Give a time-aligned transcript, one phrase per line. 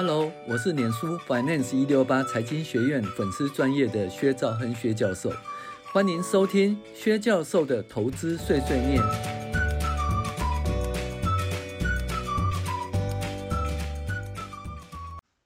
[0.00, 5.28] Hello，我是脸书 Finance 一六八财经学院粉丝专业的薛兆亨薛教授，
[5.92, 9.02] 欢迎收听薛教授的投资碎碎念。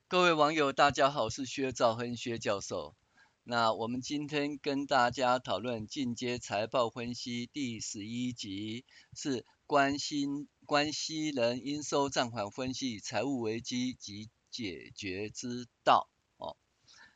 [0.06, 2.94] 各位网友，大家好，我是薛兆亨薛教授。
[3.44, 8.84] 那我们今天跟大家讨论进阶财报分析第十一集，
[9.14, 16.56] 是关心关系人应收账款分析财务危机及解决之道哦，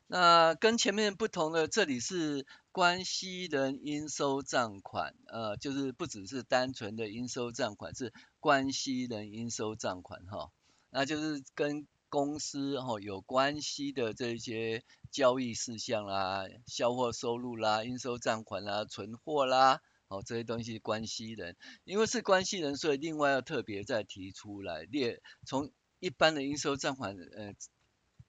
[0.06, 10.50] 那跟前面不同的，这里是关系人应收账款，呃，就是不只是单纯的应收账款，是关系人应收账款哈、
[10.88, 25.70] 那就是跟公司哈、哦、有关系的这些交易事项啦、销货收入啦、应收账款啦、存货啦，哦这些东西关系人，因为是关系人，所以另外要特别再提出来列从。
[26.06, 27.52] 一般的应收账款，呃，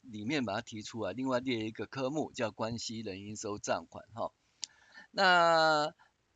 [0.01, 4.31] 里面把它提出来，另外列一个科目叫关系人应收账款，哈。
[5.11, 5.93] 那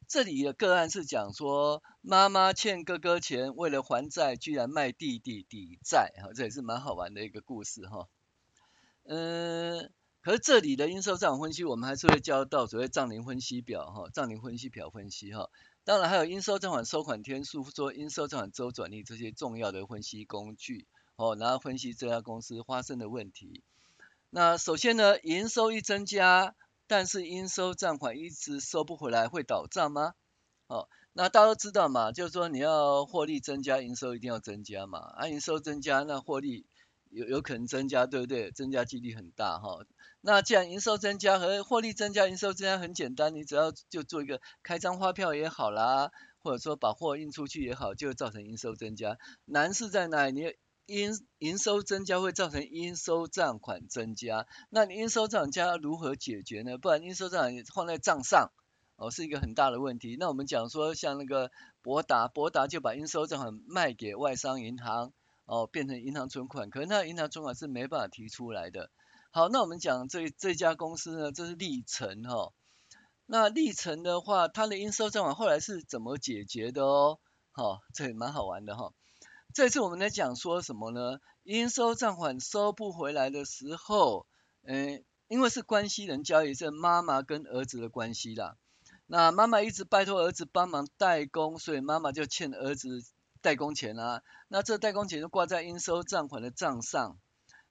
[0.07, 8.07] 这里的个案是讲说，妈妈欠哥哥钱，为了还债，居然卖弟弟抵债，哈，这也是蛮好玩的一个故事，哈。
[9.03, 15.49] 嗯，可是这里的应收账款分析，我们还是会教到所谓账龄分析表，哈，账龄分析表分析，哈。
[15.83, 20.85] 当然还有应收账款收款天数，说应收账款周转率这些重要的分析工具。
[21.21, 23.61] 哦，然后分析这家公司发生的问题。
[24.31, 26.55] 那首先呢，营收一增加，
[26.87, 30.15] 但是应收账款一直收不回来，会倒账吗？
[30.65, 34.97] 哦，那大家都知道嘛，就是说你要获利增加，营收一定要增加嘛。
[34.99, 36.65] 啊，营收增加，那获利
[37.11, 38.51] 有有可能增加，对不对？
[38.51, 39.85] 增加几率很大哈、
[40.21, 49.17] 那既然营收增加和获利增加，营收增加很简单，你只要就做一个开张发票也好啦，或者说把货运出去也好，就会造成营收增加。
[49.45, 50.31] 难是在哪里？
[50.41, 50.53] 你
[50.91, 56.77] 应营收增加会造成应收账款增加，那你应收账款加如何解决呢？
[56.77, 58.51] 不然应收账款放在账上，
[58.97, 60.17] 哦，是一个很大的问题。
[60.19, 61.49] 那我们讲说，像那个
[61.81, 65.13] 博达，博达就把应收账款卖给外商银行，
[65.45, 68.91] 哦，变成银行存款，可是那银行存款是没办法提出来的。
[69.31, 72.53] 好，那我们讲这这家公司呢，这是力成哈、哦。
[73.25, 77.19] 那力成的话，它的应收账款后来是怎么解决的哦？
[77.53, 78.87] 好、哦，这也蛮好玩的哈。
[78.87, 78.93] 哦
[79.53, 81.19] 这次我们在讲说什么呢？
[81.43, 84.25] 应收账款收不回来的时候，
[84.63, 88.55] 嗯，因为是关系人交易，是妈妈跟儿子的关系啦。
[89.07, 93.03] 那妈妈一直拜托儿子帮忙代工，所以妈妈就欠儿子
[93.41, 94.21] 代工钱啊。
[94.47, 97.17] 那这代工钱就挂在应收账款的账上。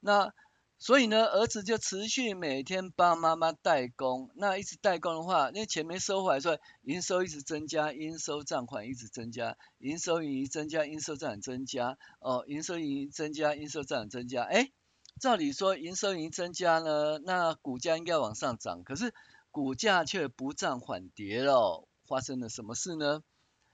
[0.00, 0.34] 那
[0.82, 14.72] 所以呢，儿子就持续每天帮妈妈代工，那一直代工的话，那钱没收回来，所以营收一直增加，应收账款一直增加，营收盈余增加，应收账款增加，哦，营收盈余增加，应收账款增加，哎，
[15.20, 19.12] 照理说营收盈余增加呢，那股价应该往上涨，可是
[19.50, 23.22] 股价却不涨反跌了，发生了什么事呢？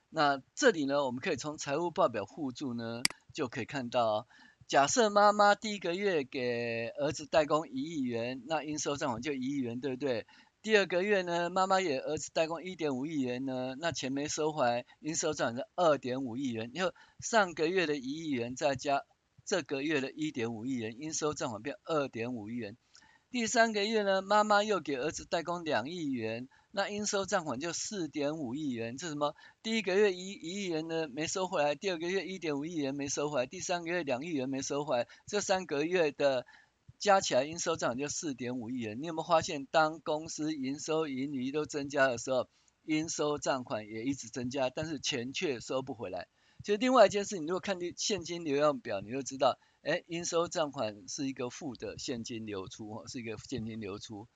[0.09, 3.03] 那这里呢，我们可以从财务报表附注呢，
[3.33, 4.27] 就可以看到。
[4.69, 10.27] 假设妈妈第一个月给儿子代工一亿元，那应收账款就一亿元，对不对？
[10.61, 16.73] 第二个月呢，妈妈也儿子代工一点五亿元呢，那钱没收回来，应收账款是二点五亿元。
[16.75, 19.03] 然后上个月的一亿元再加
[19.45, 22.77] 这个月的一点五亿元，应收账款变二点五亿元。
[23.37, 26.49] 第三个月呢，妈妈又给儿子代工两亿元。
[26.71, 29.35] 那应收账款就四点五亿元，这什么？
[29.63, 36.47] 第一个月一一亿元呢没收回来，第二个月一点五亿元没收回来，第三个月两亿元没收回来，这三个月的
[36.99, 39.03] 加起来应收账款就四点五亿元。
[39.03, 42.49] 你有没有发现，当公司营收盈余都增加的时候，
[42.87, 46.27] 应收账款也一直增加，但是钱却收不回来。
[46.65, 54.27] 其实另外一件事，你如果看现金流量表，你就知道，哎，应收账款是一个负的现金流出，是一个现金流出。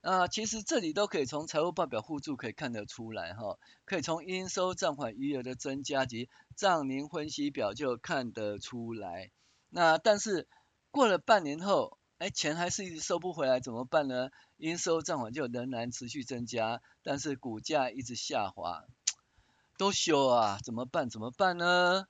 [0.00, 9.30] 啊，其实这里都可以从财务报表附注可以看得出来哈，可以从应收账款余额的增加及账龄分析表就看得出来。
[9.68, 10.48] 那但是
[10.90, 14.30] 过了半年后，哎，钱还是一直收不回来，怎么办呢？
[14.56, 18.86] 应收账款就仍然持续增加，但是股价一直下滑，
[19.76, 21.10] 都羞啊，怎么办？
[21.10, 22.06] 怎么办呢？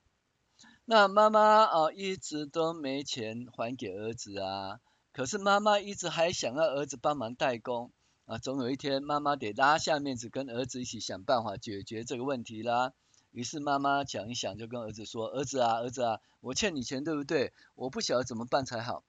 [0.91, 4.79] 那妈妈啊，一直都没钱还给儿子啊。
[5.11, 7.91] 可是妈妈一直还想要儿子帮忙代工
[8.25, 12.93] 啊，总有一天妈妈得拉下面子跟儿子一起想办法解决这个问题啦。
[13.29, 17.53] 于是妈妈想一想，就跟儿子说：“儿子啊，儿子啊，我欠你钱对不对？
[17.75, 19.03] 我不晓得怎么办才好。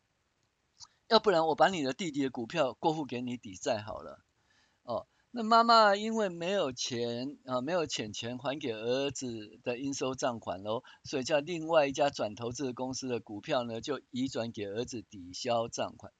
[1.09, 4.21] 要不然我把你的弟弟的股票过户给你抵债好了。”
[5.32, 16.12] 那妈妈因为没有钱啊，没有钱钱还给儿子的应收账款喽，所以叫另外一家转投资公司的股票呢，就移转给儿子抵销账款。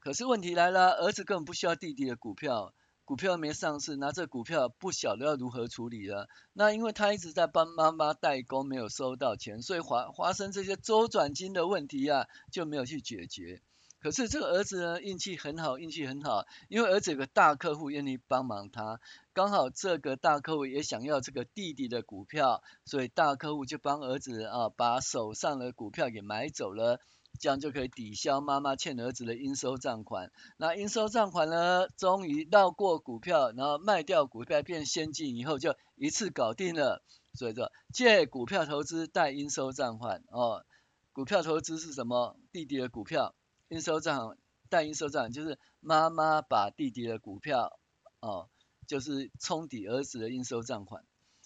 [0.00, 2.74] 可是问题来了，儿子根本不需要弟弟的股票，
[3.04, 6.26] 股票没上市，拿这股票不晓得要如何处理了。
[6.52, 13.62] 那因为他一直在帮妈妈代工，没有收到钱，所以发发生这些周转金的问题啊，就没有去解决。
[14.00, 18.98] 可是这个儿子呢，运气很好，运气很好，因为儿子有个大客户愿意帮忙他，
[19.34, 26.98] 刚好这个大客户也想要这个弟弟的股票，所以大客户就帮儿子啊把手上的股票给买走了，
[27.38, 30.32] 这样就可以抵消妈妈欠儿子的应收账款。
[30.56, 37.02] 那应收账款呢，终于绕过股票，然后卖掉股票变现金以后，就一次搞定了。
[37.34, 40.64] 所以说借股票投资贷应收账款哦，
[41.12, 42.36] 股票投资是什么？
[42.50, 43.34] 弟弟的股票。
[43.70, 44.36] 应收账，
[44.68, 47.78] 贷应收账款就是妈妈把弟弟的股票，
[48.18, 48.48] 哦，
[48.88, 51.04] 就是冲抵儿子的应收账款。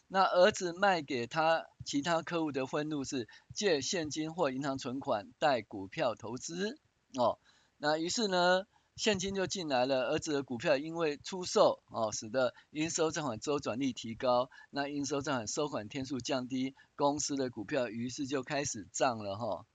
[0.09, 6.79] 那儿子卖给他其他客户的分录是借现金或银行存款贷股票投资，
[7.15, 7.39] 哦，
[7.77, 8.65] 那于是呢，
[8.97, 19.67] 现金就进来了，儿子的股票因为出售，哦，使得应收账款周转率提高，那应收账款收款天数降低，公司的股票于是就开始涨了，哈、哦。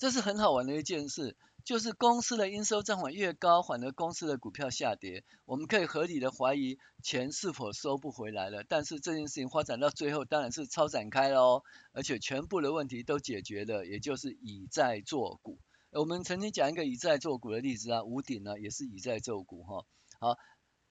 [0.00, 5.24] 这是很好玩的一件事，就是公司的应收账款越高，反而公司的股票下跌。
[5.44, 8.64] 我们可以合理的怀疑钱是否收不回来了。
[8.66, 15.58] 但是这件事情发展到最后，当然是超展开喽，而且全部的问题都解决了，也就是以债作股。
[15.90, 19.84] 我们曾经讲一个以债作股的例子啊，五鼎呢也是以债作股哈。
[20.18, 20.38] 好，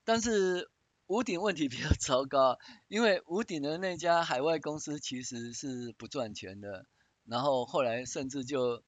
[0.05, 0.69] 但是
[1.07, 6.85] 五鼎问题比较糟糕，因为五鼎的那家海外公司其实是不赚钱的，
[7.25, 8.83] 然后后来甚至就。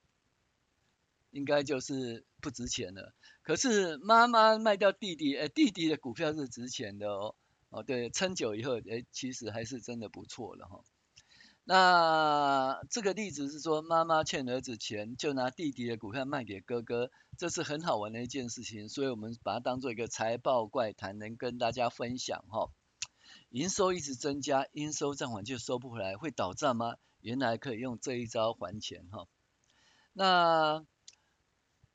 [1.32, 3.14] 应该就是不值钱了。
[3.42, 7.36] 可是妈妈卖掉弟弟，哎，弟弟的股票是值钱的哦。
[7.70, 10.84] 哦，对，撑久以后，哎，其实还是真的不错了哈、
[11.64, 18.90] 那这个例子是说，妈妈欠儿子钱，就拿弟弟的股票卖给哥哥，这是很好玩的一件事情。
[18.90, 22.70] 所以我们把它当做一个财报怪谈，能跟大家分享哈、
[23.50, 26.96] 营收一直增加，应收账款就收不回来，会倒账吗？
[27.22, 29.28] 原来可以用这一招还钱哈、
[30.12, 30.84] 那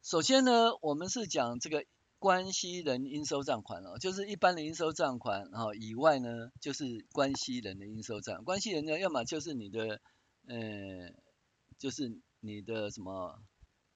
[0.07, 1.85] 首先呢，我们是讲这个
[2.21, 8.45] 关系人应收账款哦，就是一般的应收账款哈以外呢，就是关系人的应收账。
[8.45, 10.01] 关系人呢，要么就是你的，
[10.47, 11.13] 呃，
[11.77, 13.43] 就是你的什么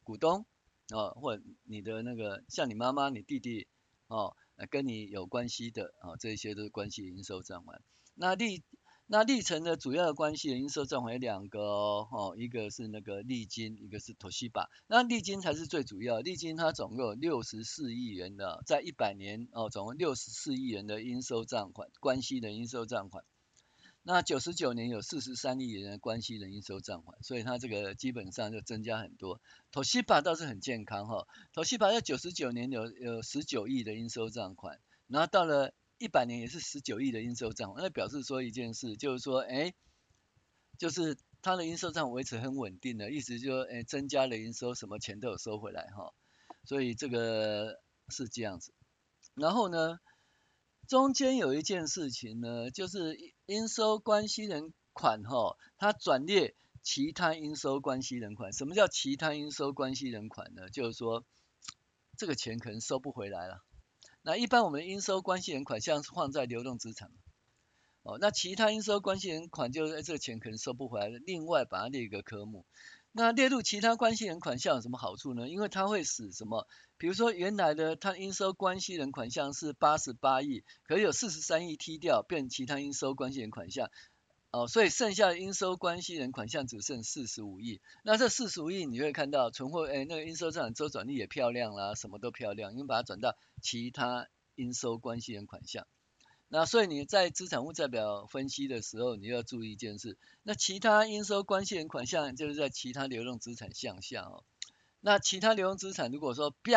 [0.02, 0.44] 股东
[0.92, 3.68] 哦，或你的那个像你妈妈、你弟弟
[4.08, 4.34] 哦，
[4.68, 7.80] 跟你有关系的啊，这些都是关系应收账款。
[8.16, 8.64] 那第
[9.12, 14.68] 那历程的主要的关系人应收账款有两个哦，一个是那个利金，一个是 Toshiba。
[14.86, 23.24] 那利金才是最主要，利金它总共有六十四亿元的，在一百年哦，总共六十四亿元的应收账款，关系的应收账款。
[24.04, 29.40] 那九十九年有四十三亿元的关系的应收账款，所以它这个基本上就增加很多。
[29.72, 34.78] Toshiba 倒是很健康哈，Toshiba 在九十九年有有十九亿的应收账款，
[35.08, 35.74] 然后到了。
[36.00, 39.74] 一百年也是十九亿的应收账，那表示说一件事，就是说，哎，
[40.78, 46.14] 就是它的应收账维持很稳定的，意思就是，哎，增加了应收，什么钱都有收回来哈，
[46.64, 48.72] 所以这个是这样子。
[49.34, 50.00] 然后呢，
[50.88, 58.54] 中间有一件事情呢，就是应收关系人款哈，它转列其他应收关系人款。
[58.54, 60.70] 什么叫其他应收关系人款呢？
[60.70, 61.26] 就是说，
[62.16, 63.62] 这个钱可能收不回来了。
[64.22, 67.10] 那一般我们应收关系人款项是放在流动资产，
[68.02, 72.66] 哦，那其他应收关系人款就是这个钱可能收不回来，另外把它列一个科目。
[73.12, 75.48] 那列入其他关系人款项有什么好处呢？
[75.48, 76.68] 因为它会使什么？
[76.96, 83.90] 比如说原来的它应收关系人款项是八十八亿，可有四十三亿踢掉，变其他应收关系人款项。
[84.52, 87.80] 哦，所以剩下应收关系人款项只剩四十五亿。
[88.02, 94.26] 那这四十五亿你会看到存货，哎，那个应收账款周转率也漂亮啦，什么都漂亮，因为把它转到其他
[94.56, 95.86] 应收关系人款项。
[96.48, 104.42] 那所以你在资产负债表分析的时候，你要注意一件事，那其他应收关系人款项就是在其他流动资产项下哦。
[105.00, 106.72] 那其他流动资产如果说 b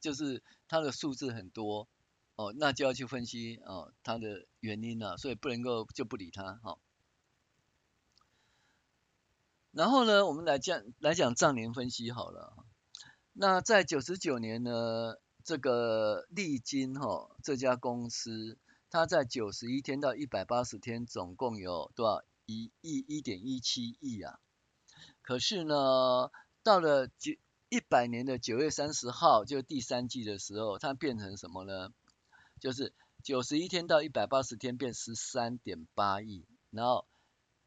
[0.00, 1.88] 就是它的数字很多
[2.36, 6.70] 哦，那就要去分析哦它的原因了，所以不能够就不理它哈。
[6.70, 6.78] 哦
[9.72, 12.54] 然后呢，我们来讲来讲账年分析好了。
[13.32, 18.58] 那在九十九年呢，这个利金哈这家公司，
[18.90, 22.22] 它在九十一天到一百八十天，总共有多少？
[22.44, 24.40] 一亿一点一七亿啊。
[25.22, 26.30] 可是呢，
[26.62, 27.32] 到了九
[27.68, 31.94] 一百年的九月三十号，就第三季的时候，它变成什么呢？
[32.60, 37.06] 就是九十一天到一百八十天变十三点八亿，然后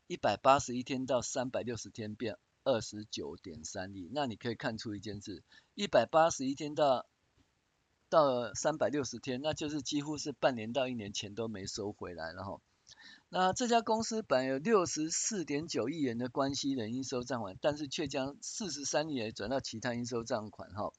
[0.07, 4.09] 一百八十一天到三百六十天变二十九点三亿。
[4.13, 5.43] 那你可以看出一件事，
[5.73, 7.05] 一百八十一天到
[8.09, 12.61] 到三百六十天，那就是几乎是半年到一年钱都没收回来，然后。
[13.29, 20.93] 那这家公司本有六十四点九亿元的关系人应收账款，但是却将四十三亿元转到其他应收账款哈。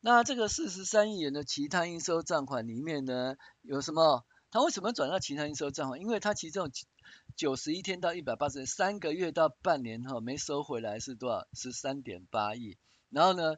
[0.00, 4.24] 那这个四十三亿元的其他应收账款里面呢，有什么？
[4.52, 6.00] 他为什么转到其他应收账款？
[6.00, 6.70] 因为他其中
[7.36, 11.48] 九十一天到一百八十天，三个月到半年哈没收回来是多少？
[11.52, 12.76] 十三点八亿。
[13.10, 13.56] 然后呢？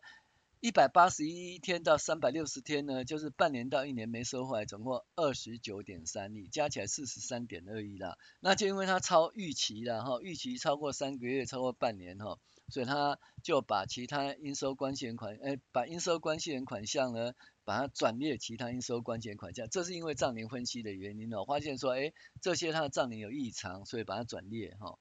[0.60, 8.18] 一百八十一天到三百六十天呢，就是半年到一年没收回来，总共二十九点三亿，加起来四十三点二亿啦。
[8.40, 17.34] 那就因为它超预期了哈，预期超过三个月，超过半年哈，所以他就把其他应收关系人款，哎，把应收关系人款项呢，
[17.68, 19.68] 把它转列其他应收关系人款项。
[19.68, 24.98] 这是因为账龄分析的原因哦，发现说，哎，这些它的账龄有异常，所以把它转列哈。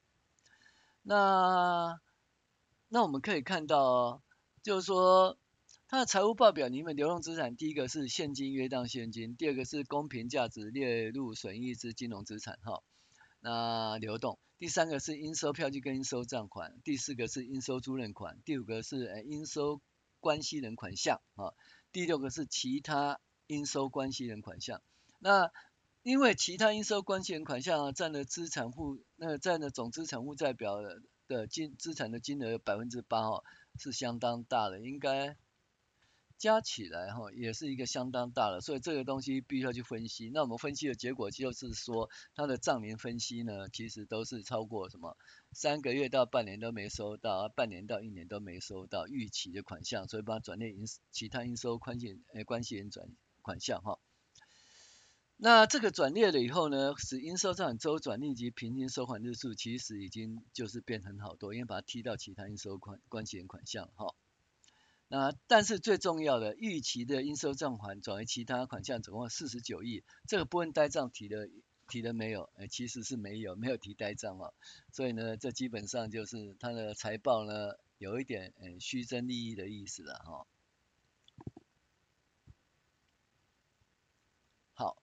[1.01, 2.01] 那
[2.89, 4.21] 那我们可以看到，
[4.61, 5.37] 就是说。
[5.89, 12.83] 它的财务报表里面，流动资产第一个是现金约当现金，第二个是公平价值列入损益之金融资产哈。
[13.39, 19.79] 那流动，第三个是应收票据跟应收账款，第四个是应收租赁款，第五个是呃应收
[20.19, 21.53] 关系人款项啊，
[21.97, 24.83] 第六个是其他应收关系人款项。
[25.17, 25.51] 那
[26.03, 30.77] 因为其他应收关系人款项占了资产负，那占了总资产负债表
[31.27, 33.43] 的金资产的金额百分之八哦，
[33.79, 35.37] 是相当大的，应该。
[36.37, 40.29] 加起来哈也是一个相当大的，所以这个东西必须要去分析。
[40.33, 45.17] 那我们分析的结果就是说，它的账龄分析呢，其实都是超过什么
[45.51, 53.07] 三个月到半年都没收到，半年到一年都没收到预期的款项，所以把它转列应其他应收关系呃关系人转
[53.41, 53.99] 款项哈。
[55.37, 64.13] 那这个转列了以后呢，使应收账款周转率及平均收款日数其实已经就是变成好多，因为把它踢到其他应收款关系人款项哈。
[65.09, 71.47] 那但是最重要的预期的应收账款转为其他款项总共四十九亿，这个部分呆账提了
[71.87, 72.49] 提了没有？
[72.55, 74.53] 哎，其实是没有，没有提呆账哦。
[74.91, 80.45] 所以呢，这基本上就是它的财报呢有一点嗯虚增利益的意思了哈。
[84.73, 85.01] 好，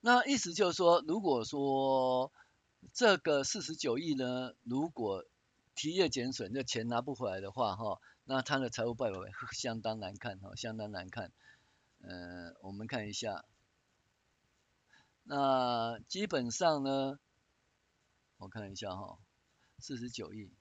[0.00, 2.32] 那意思就是说，如果说
[2.94, 5.26] 这个四十九亿呢，如果
[5.82, 9.20] 企业减损，那钱拿不回来的话，哈，那他的财务报表
[9.50, 11.32] 相当难看，哈，相当难看。
[12.02, 13.44] 呃，我们看一下，
[15.24, 17.18] 那基本上呢，
[18.36, 19.18] 我看一下哈，
[19.80, 20.52] 四十九亿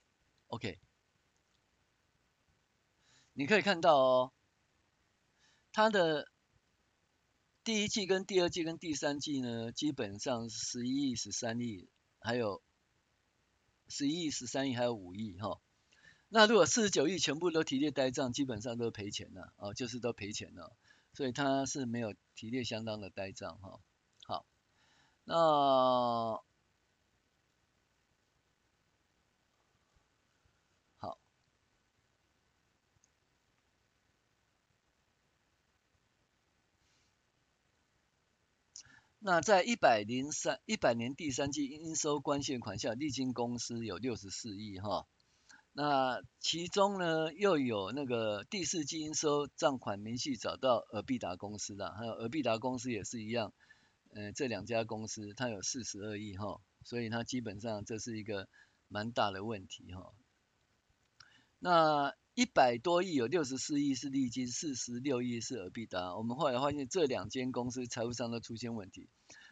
[0.47, 0.79] ，OK，
[3.33, 4.33] 你可以看到哦，
[5.71, 6.31] 它的
[7.63, 11.87] 第一季跟第二季跟第三季呢，基本上十一亿、十三亿，
[12.21, 12.63] 还有。
[13.91, 15.61] 十一亿、十三亿还有五亿哈，
[16.29, 20.75] 那如果四十九亿全部都提列呆账，基本上都赔钱了哦，就是都赔钱了，
[21.13, 23.81] 所以它是没有提列相当的呆账哈。
[24.25, 24.45] 好，
[25.25, 25.35] 那
[39.23, 45.05] 那在一百零三一百年第三季应收关系款项，历经公司有六十四亿哈，
[45.73, 53.53] 那其中呢又有那个第四季应收账款明细找到尔必达公司的，还有尔必达公司也是一样，
[54.15, 58.47] 呃这两家公司它有四十二亿哈，所以它基本上这是一个
[58.87, 60.13] 蛮大的问题哈。
[61.59, 66.15] 那一百多亿有六十四亿是利金，四十六亿是尔必达。
[66.15, 69.09] 我们后来发现这两间公司财务上都出现问题，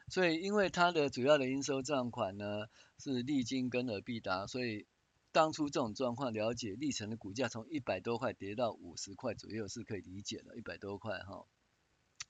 [0.08, 2.68] 所以因为它的主要的应收账款呢
[2.98, 4.86] 是利金跟尔必达，所以
[5.34, 11.46] 当初这种状况，了解力成的股价从一百多块跌到五十块左右是可以理解的，一百多块哈，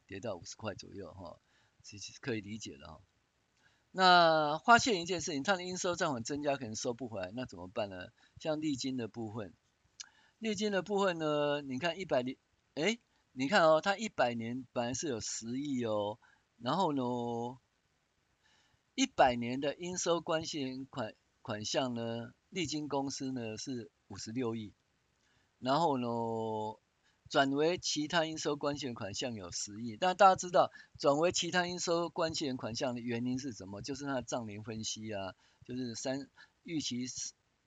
[0.07, 1.39] 跌到五十块左右哈，
[1.83, 2.99] 其实可以理解的哈。
[3.91, 8.07] 那发现一件事情，它的应收账款增加可能收不回来，那怎么办呢？
[8.39, 9.53] 像利金的部分。
[10.39, 11.61] 利金的部分呢？
[11.61, 12.37] 你看一百年，
[12.75, 12.97] 哎，
[13.33, 16.17] 你看哦，它一百年本来是有十亿哦，
[16.59, 17.57] 然后呢，
[18.95, 24.73] 一百年的应收关系人款款项呢，利金公司呢是五十六亿，
[25.59, 26.07] 然后呢，
[27.29, 33.81] 转为其他应收关系人款项有十亿，但大家知道转为其他应收关系人款项的原因是什么？
[33.81, 36.29] 就是它的账龄分析啊，就是三
[36.63, 37.07] 预期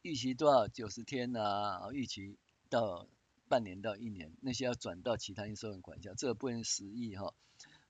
[0.01, 2.39] 预期多少九十天啊，预期。
[2.73, 3.07] 到
[3.49, 7.35] 半年到一年，那些要转到其他应收款项，这个不能十亿哈。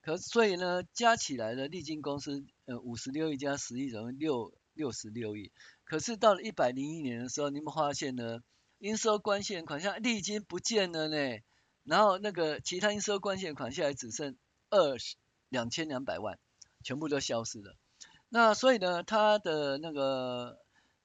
[0.00, 5.52] 可所以呢，加起来的利金公司，呃，五十六亿加十亿等于六六十六亿。
[5.84, 8.40] 可是到了一百零一年的时候，你们发现呢，
[8.78, 11.38] 应收关系款项利金不见了呢，
[11.84, 14.36] 然后那个其他应收关系款项还只剩
[14.70, 15.14] 二十
[15.48, 16.40] 两千两百万，
[16.82, 17.76] 全部都消失了。
[18.28, 20.58] 那所以呢，它的那个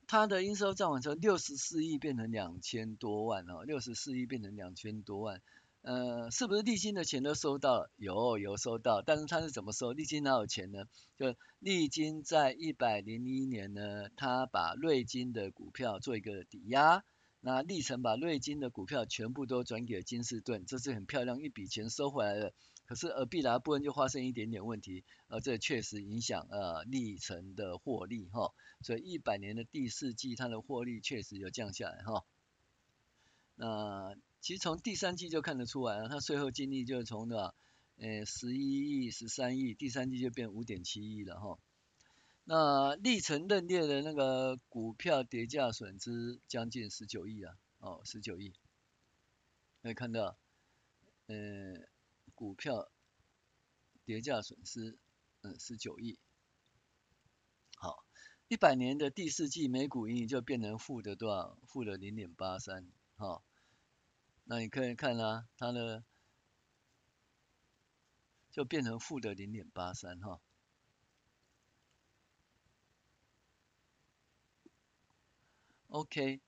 [0.07, 5.41] 它的应收账款从六十四亿变成两千多万哦，六十四亿变成两千多万。
[5.81, 7.91] 呃，是不是利金的钱都收到了？
[7.97, 9.93] 有，有收到，但是他是怎么收？
[9.93, 10.85] 利金哪有钱呢？
[11.17, 17.03] 就利金在一百零一年呢，他把瑞金的股票做一个抵押，
[17.39, 22.53] 那力成把瑞金的股票全部都转给金士顿，这是很漂亮一笔钱收回来了。
[22.87, 32.25] 可是呃必达部分就发生一点点问题，呃，这确实影响呃历程的获利哈，所以一百年的第四季它的获利确实有降下来哈。
[33.55, 37.53] 那其实从第三季就看得出来了，它税后净利就是从的
[37.97, 41.59] 呃十一亿、十三亿，第三季就变五点七亿了哈。
[42.45, 48.53] 那历程认列的那个股票跌价损失将近十九亿啊，哦十九亿，
[49.81, 50.37] 可以看到，
[51.25, 51.35] 呃
[52.37, 52.91] 股票
[54.05, 54.99] 跌价损失
[55.41, 56.19] 嗯十九亿，
[57.75, 58.05] 好，
[58.47, 61.57] 一百年的第四季每股盈余就变成负的多少？
[61.65, 63.41] 负的零点八三，哈。
[64.43, 66.03] 那你可以看啊，它的
[68.51, 70.39] 就变成负的零点八三哈。
[75.87, 76.39] OK，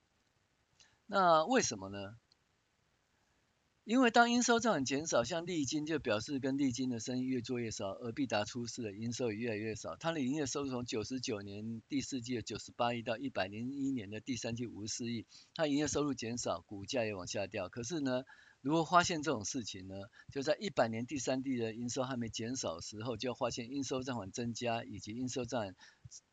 [1.06, 2.20] 那为什么呢？
[3.84, 9.96] 因为当应收账款减少，像利金就表示跟利金的生意越做越少，而必达出事的营收也越来越少。
[9.96, 17.68] 它的营业收入从九十九年第四季的九十八亿到一百零一年的第三季五十四亿，它营业收入减少，股价也往下掉。
[17.68, 18.22] 可是呢，
[18.60, 19.96] 如果发现这种事情呢，
[20.30, 25.74] 就在一百年第三季的营收还没减少的时候，就要发现应收账款增加以及应收账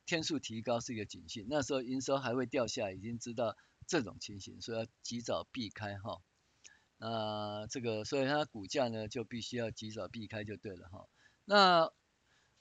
[0.06, 1.48] 天数提高是一个警讯。
[1.50, 3.56] 那时候营收还会掉下，已经知道
[3.88, 6.22] 这种情形，所以要及早避开哈。
[7.00, 11.08] 那这个，所以它股价呢就必须要及早避开就对了哈。
[11.46, 11.92] 那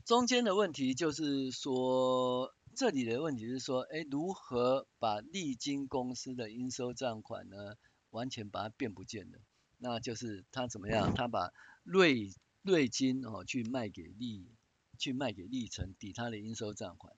[0.04, 7.76] 中间的问题就是说，这里的问题是说，哎，如何把利金公司的应收账款呢，
[8.10, 9.38] 完全把它变不见了？
[9.78, 11.14] 那就是他怎么样？
[11.14, 11.50] 他把
[11.82, 12.30] 瑞
[12.62, 14.50] 瑞金哦去卖给利，
[14.98, 17.14] 去卖给利成抵他的应收账款，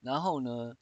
[0.00, 0.76] 然后呢？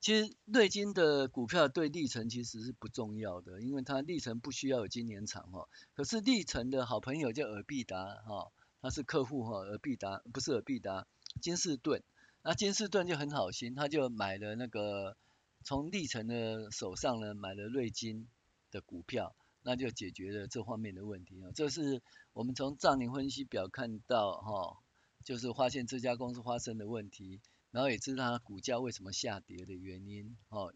[0.00, 5.68] 其实瑞金的股票对力成其实是不重要的，因为它力成不需要有今年厂哈。
[5.94, 11.06] 可是力成的好朋友叫尔必达哈，他是客户哈，尔必达不是尔必达，
[11.40, 12.02] 金士顿。
[12.42, 15.16] 那金士顿就很好心，他就买了那个
[15.64, 18.28] 从力成的手上呢买了瑞金
[18.70, 21.50] 的股票，那就解决了这方面的问题啊。
[21.54, 22.00] 这是
[22.32, 24.78] 我们从账龄分析表看到哈，
[25.24, 27.40] 就是发现这家公司发生的问题。
[27.78, 30.74] 然后也知道它股价为什么下跌的原因，哦，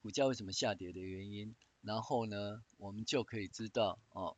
[0.00, 4.36] 股价为什么下跌的原因，然后呢，我们就可以知道，哦，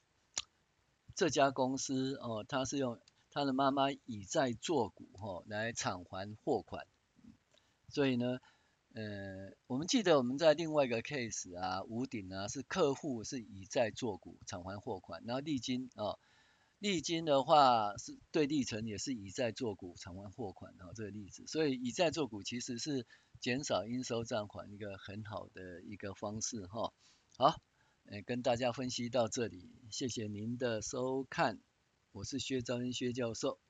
[1.15, 2.99] 这家公司，哦，它是用
[3.31, 6.87] 它的妈妈以债作股，哦，来偿还货款，
[7.91, 8.39] 所以呢，
[8.95, 16.19] 呃，我们记得我们在另外一个 case 啊，五鼎啊，是客户是以债作股偿还货款，然后利金，哦。
[16.81, 23.07] 利金的话是对力成也是以债做股偿还货款哈，这个例子，所以以债做股其实是
[23.39, 26.93] 减少应收账款一个很好的一个方式哈。
[27.37, 27.61] 好，
[28.05, 31.61] 呃，跟大家分析到这里，谢谢您的收看，
[32.13, 33.61] 我是薛兆英薛教授。